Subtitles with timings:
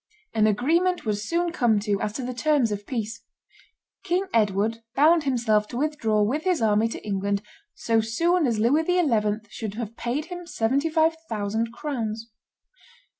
[0.33, 3.21] An agreement was soon come to as to the terms of peace.
[4.03, 7.43] King Edward bound himself to withdraw with his army to England
[7.75, 9.41] so soon as Louis XI.
[9.49, 12.31] should have paid him seventy five thousand crowns.